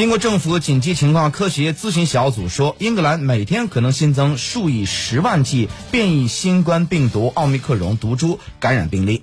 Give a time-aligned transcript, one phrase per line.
[0.00, 9.22] 英国政府紧急情况科学咨询小组说英格兰每天可能新增数以十万计变异新冠病毒奥密克戎毒株感染病例。